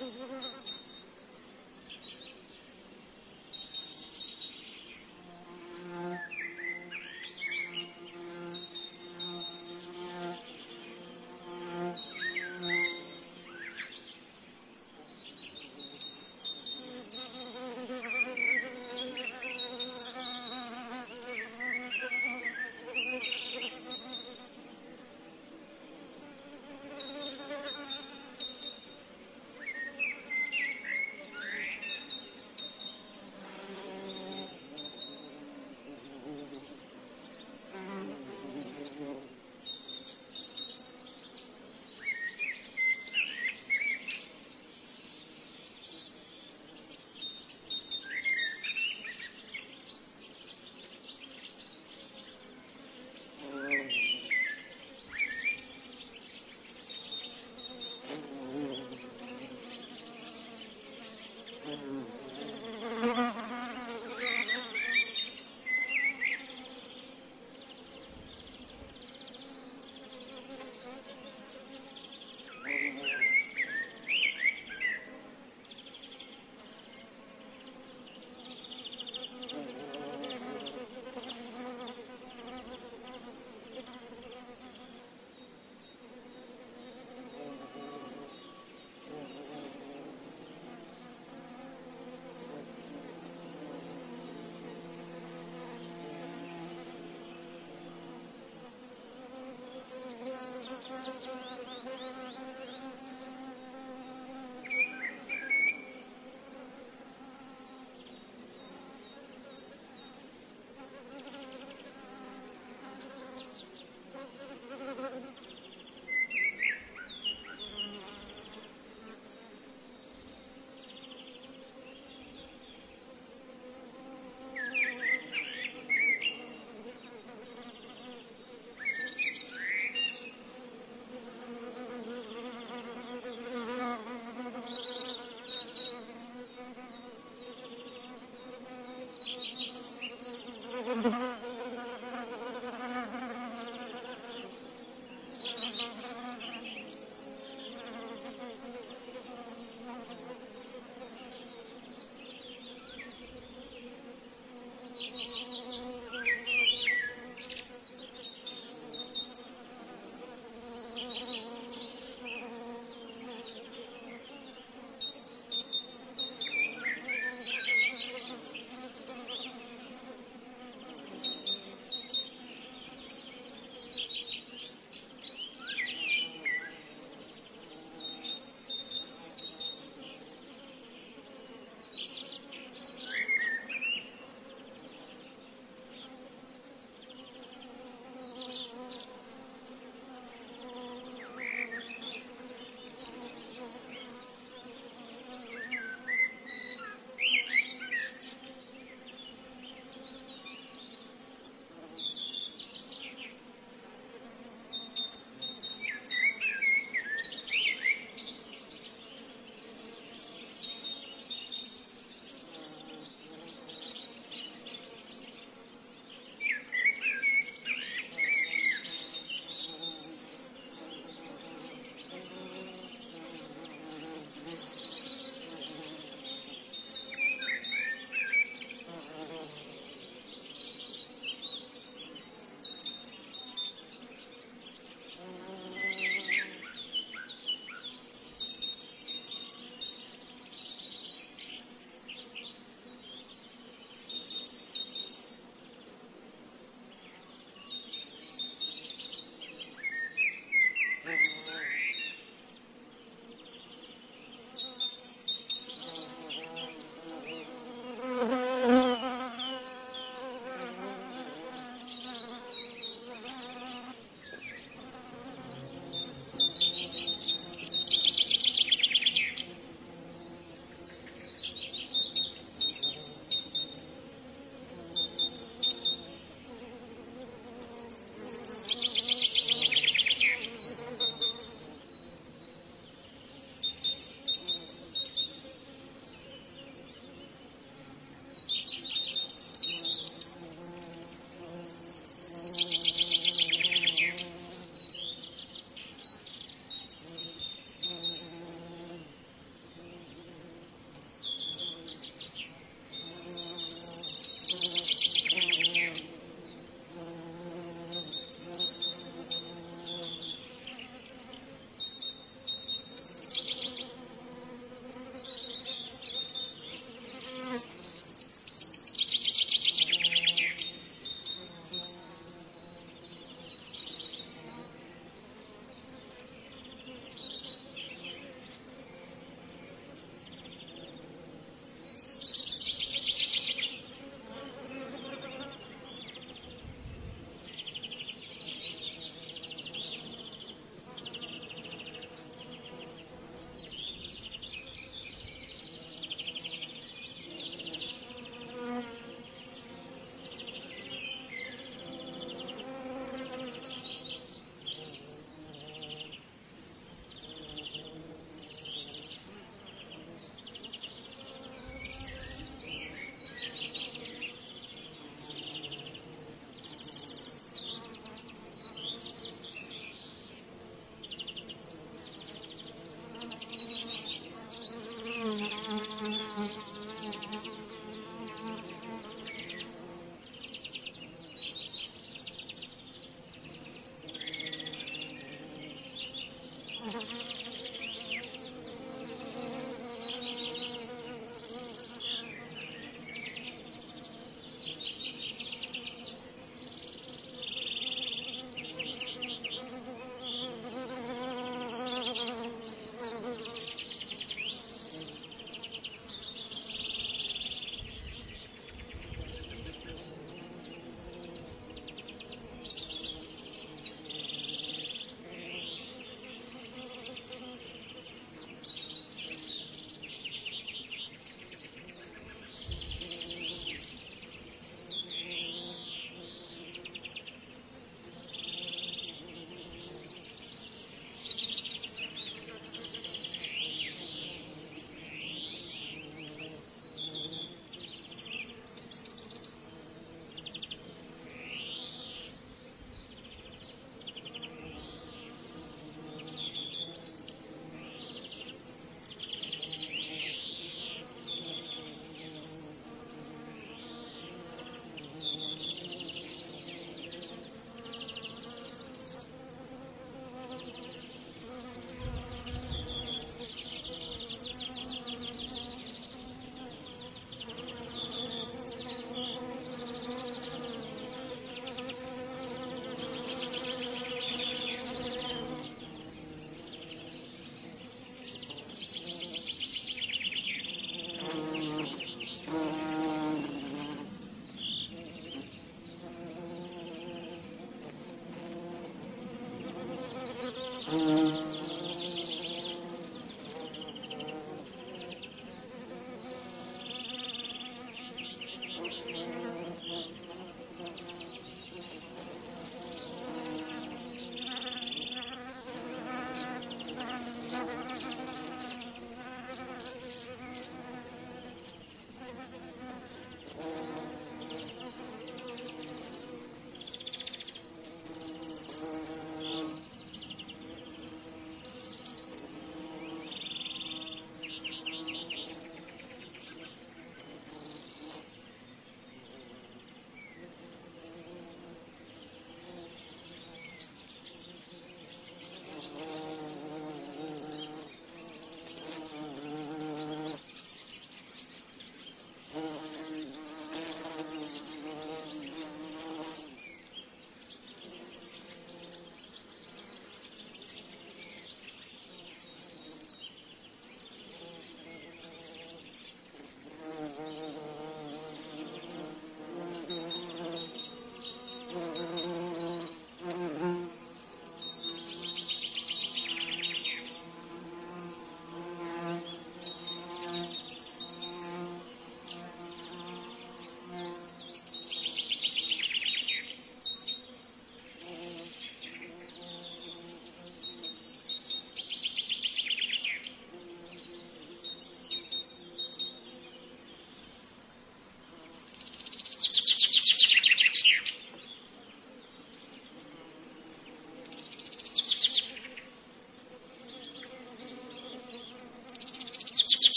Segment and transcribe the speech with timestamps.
[0.00, 0.38] Mm-hmm.